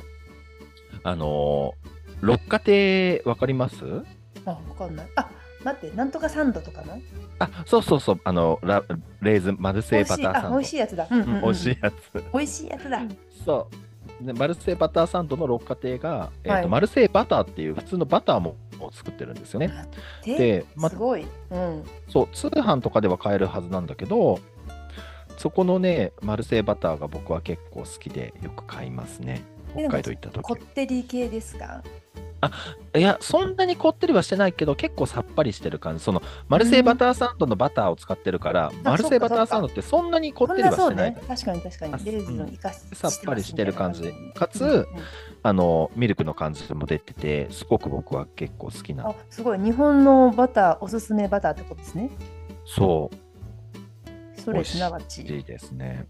[1.04, 1.88] あのー
[2.20, 3.76] 六花亭、わかります？
[4.44, 5.08] あ、わかんない。
[5.16, 5.30] あ、
[5.64, 7.00] 待って、なんとかサンドとかの？
[7.38, 8.84] あ、そうそうそう、あの、ラ
[9.22, 10.50] レーズン、マルセイバターサンド。
[10.50, 11.08] 美味しいやつだ。
[11.12, 11.96] うんうんうんうん美味しいやつ。
[12.34, 13.02] 美味しいやつだ。
[13.46, 13.76] そう。
[14.22, 18.56] でマルセイバターサンドの六花亭が、えーとはいマルセイバターっていう普通のバターも
[18.92, 19.72] 作ってるんですよね。
[20.24, 21.26] で、で、ま、すごい。
[21.52, 21.84] うん。
[22.10, 24.40] そう、通販とかでは買えるはずなんだけど、
[25.38, 29.44] そこのね、マルセイバターが僕は結構好きでよく買いますね。
[29.76, 31.84] 北海道行った時こってり系ですか？
[32.96, 36.04] いや、そんなにこってりはしてないけど、結構さっぱりしてる感じ。
[36.04, 41.22] その、マルセイバターサンドのバターを使ってるから、マルセイバターサンドってそんなにこってりはしてないね。
[41.28, 41.94] 確かに確かに。
[41.94, 44.86] あレーズンの生かしさっぱりしてる感じかつうんうん
[45.44, 49.60] あの、ミルクの感じも出てて、すごく僕は結構好きなあ、すごい。
[49.60, 52.10] 日本のバター、おすすめバターってことですね。
[52.66, 54.42] そう。
[54.42, 55.22] それすなわち。
[55.24, 56.06] いいですね。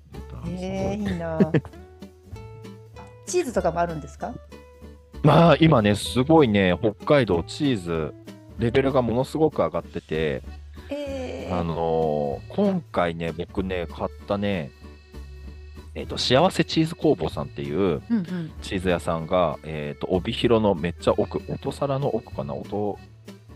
[0.59, 1.39] えー、いいな。
[3.27, 4.33] チーズとかもあるんですか？
[5.27, 8.13] まあ今ね、すごいね、北海道チーズ、
[8.59, 10.41] レベルがものすごく上がってて、
[10.89, 14.71] えー、あのー今回ね、僕ね、買ったね、
[15.95, 18.51] えっ、と、幸せチーズ工房さんっていううんうん。
[18.61, 22.97] チーズ屋さんが、えっ、と、帯広のめっちゃ奥、音皿の奥かな、音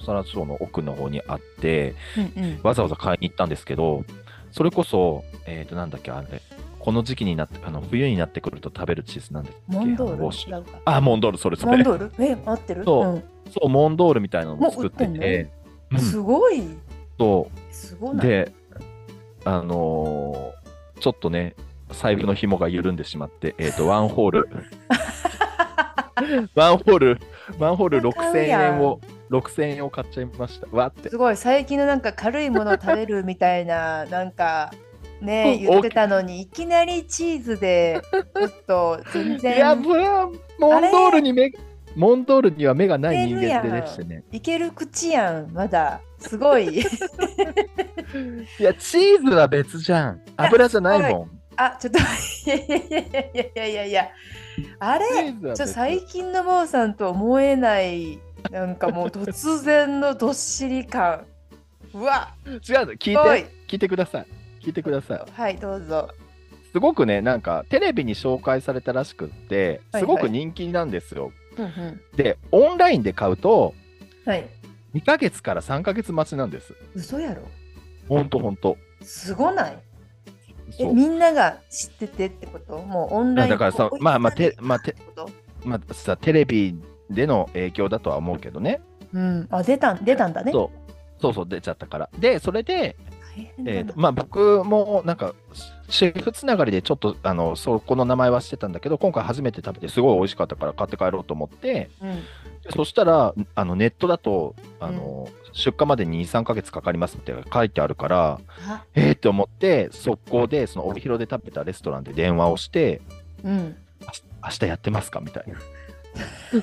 [0.05, 1.95] 皿町の奥の方にあって、
[2.35, 2.59] うんうん。
[2.63, 4.03] わざわざ買いに行ったんですけど、
[4.51, 6.41] それこそ、えっ、と、なんだっけ、あれ、
[6.81, 10.65] この時期になって、あの冬になってくると食べるチーズなんですモンドール？
[10.85, 11.71] あモンドール、それそれ。
[11.73, 12.25] モンドール？
[12.25, 12.83] え、合ってる？
[12.83, 15.49] そうんそう、モンドールみたいなのも作ってて、
[15.91, 16.63] うんすごい。
[17.19, 17.73] そう。
[17.73, 18.27] すごない？
[18.27, 18.51] で、
[19.45, 20.61] あのー
[21.01, 21.55] ちょっとね、
[21.91, 24.49] 財布の紐が緩んでしまって、えっ、と、 ワンホール、
[26.53, 27.19] ワンホール、
[27.57, 30.67] ワンホール6000円を、6000円を買っちゃいました。
[30.71, 31.09] わって。
[31.09, 31.35] すごい。
[31.35, 34.71] 最近のなんか軽いものを食べるみたいな、なんか、
[35.21, 40.29] ね、うん言ってたのに、いきなりチーズで、ちょっと全いや、然これは
[40.59, 41.51] モンドールに目、
[41.95, 44.23] モンドールには目がない人間でしてね。
[44.31, 46.01] いける口やん、まだ。
[46.19, 46.79] すごい。
[46.79, 46.83] い
[48.59, 50.21] や、チーズは別じゃん。
[50.37, 51.29] 油じゃないもん。
[51.55, 52.03] あ、ちょっと、い
[52.47, 54.09] やいやいやいやいやいや。
[54.79, 55.05] あれ？
[55.55, 58.19] ちょ最近のモーさんと思えない、
[58.51, 61.25] なんかもう突然のどっしり感。
[61.93, 62.61] うわ、違うの、
[62.93, 64.25] 聞いて、聞いてください。
[64.61, 65.31] 聞いてください。
[65.31, 66.09] はい、どうぞ。
[66.71, 71.31] すごくね、なんかテレビに紹介されたらしくって、はいすごく人気なんですよ。
[71.57, 73.73] うんうんで、オンラインで買うと、
[74.25, 74.47] はい。
[74.93, 76.75] 2ヶ月から3ヶ月待ちなんです。
[76.93, 77.41] 嘘やろ？
[78.07, 78.77] ほんとほんと。
[79.01, 79.77] すごない？
[80.79, 82.77] え、みんなが知っててってこと？
[82.77, 84.95] もうオンラインだからさまあまあてまあて
[85.65, 86.75] まあさ、テレビ
[87.09, 88.81] での影響だとは思うけどね。
[89.13, 89.47] うん。
[89.51, 90.51] あ、出たん、出たんだね。
[90.51, 92.09] そうそうそう、出ちゃったから。
[92.17, 92.95] で、それで、
[93.65, 95.33] えーとまあ、僕もなんか、
[95.89, 102.15] シェフつながりでちょっとあのそこの名前はしてたんだけど、今回初めて食べて、すごい美味しかったから買って帰ろうと思って、うん。
[102.63, 113.01] でそしたらあのネットだとあの、出荷までに2、3ヶ月かかりますって書いてあるから、あ、えーって思って、速攻でその帯広で食べたレストランで電話をして、
[113.43, 113.75] うん。
[114.05, 114.11] あ
[114.43, 115.59] 明日やってますかみたいな。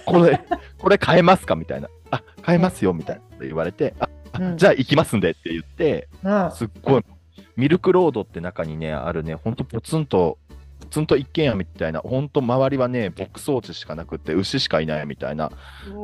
[0.04, 0.40] これ、
[0.78, 1.88] これ買えますかみたいな。
[2.10, 4.08] あ、買えますよみたいなって言われて、あ、あ
[4.38, 6.08] うんじゃあ行きますんでって言って、
[6.54, 7.04] すっごい、
[7.56, 10.38] ミルクロードって中にね、あるね、ほんとポツンと、
[10.80, 15.50] ポツンと一軒家みたいな、ほんと周りはね、牧草地しかなくって、牛しかいないみたいな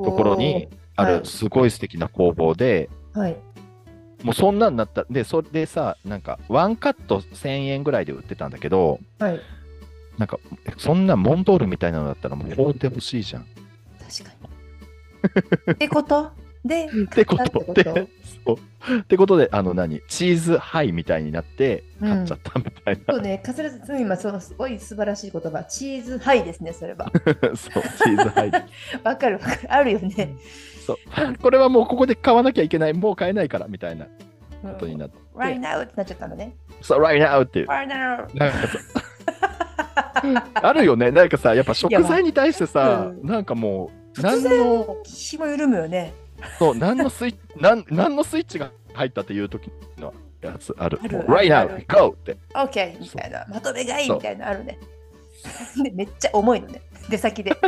[0.04, 3.36] ところに、あはいるすごい素敵な工房で、はい。
[4.22, 9.40] もうそんなんなったでそれでさなんかワンカット1000円ぐらいで売ってたんだけどはい。
[10.16, 13.46] なんかえそんなモンドールみたいなのだったらもう買うてほしいじゃん。
[13.98, 14.34] 確か
[15.68, 15.72] に。
[15.72, 16.30] ってこと？
[16.64, 17.74] で、ってこと？
[17.74, 18.08] で
[18.44, 18.98] そう。
[19.00, 20.00] ってことであの何？
[20.08, 27.10] チーズハイみたいになって買っちゃったみたいな、そうね、カスラズ今そのすごい素晴らしい言葉、チーズハイですね、それは。
[27.54, 28.50] そうチーズハイ。
[29.04, 29.60] わかるわかる。
[29.68, 30.34] あるよね。
[30.86, 30.98] そう。
[31.40, 34.10] これはもうここで買わなきゃいけないもう買えないからみたいなこ
[34.78, 36.56] とになって、right now ってなっちゃったのね。
[36.80, 37.60] そう right now って。
[37.60, 38.26] いう right now!
[40.54, 41.10] あるよね。
[41.10, 46.14] なんかさやっぱ食材に対してさ、うんなんかもう突何然の日も緩むよね。
[46.58, 53.00] そう何のスイッチ なん何のスイッチが入ったっていう時のやつあるある right あ now る go って OK!
[53.00, 53.46] みたいな。
[53.48, 54.78] まとめがいいみたいなのあるね。
[55.82, 56.80] で めっちゃ重いのね。
[57.08, 57.52] 出先で。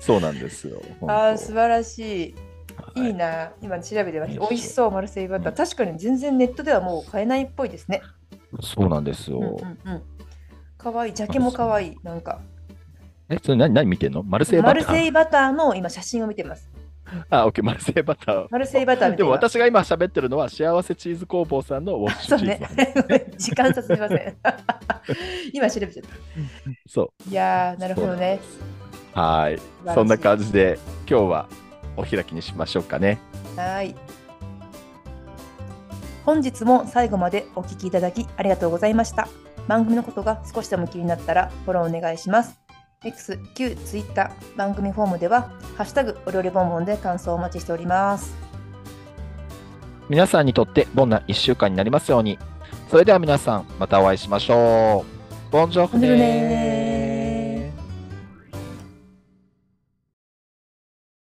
[0.00, 2.34] そうなんですよああ、素晴らしい。
[2.34, 3.52] はいいいな。
[3.62, 4.40] 今調べてました。
[4.40, 5.56] 美味しそう、マルセイバター。
[5.56, 8.02] 確かに全然ネットではもう買えないっぽいですね。
[8.60, 10.02] そうなんですよ、うんうんうん。
[10.76, 11.14] かわいい。
[11.14, 11.96] ジャケもかわいい。
[12.02, 12.40] なんか。
[13.32, 14.22] えそれ何何見てんの？
[14.22, 14.84] マルセイバター？
[14.86, 16.68] マルセイバターの今写真を見てます。
[17.28, 19.30] あオッケーマルセイバターマルセイバターでも。
[19.30, 23.32] 私が今喋ってるのは幸せチーズ工房さんのウォッシそうュチーズ ね。
[23.36, 24.36] 時間差すみません。
[25.52, 26.10] 今調べちゃった。
[26.86, 28.38] そういやー、なるほどね。
[29.14, 29.58] はい
[29.94, 30.78] そんな感じで
[31.08, 31.48] 今日は
[31.98, 33.18] お開きにしましょうかね
[33.56, 33.94] はい。
[36.24, 39.28] 本日も最後までお聞きいただきありがとうございました。
[39.68, 42.61] 番組のことが少しでも気になったらフォローお願いします。
[43.04, 48.34] X、Q、Twitter、番組フォームでは、ハッシュタグお料理ボンボンで感想をお待ちしております。
[50.08, 52.38] 皆さんにとってボンな1週間になりますように。
[52.90, 55.04] それでは皆さんまたお会いしましょ
[55.50, 55.52] う。
[55.52, 56.81] ボンジョフボンジョルネネ